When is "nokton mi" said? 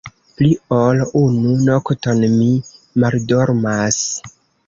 1.67-2.49